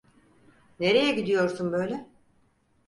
Nereye 0.79 1.11
gidiyorsun 1.11 1.71
böyle? 1.73 2.07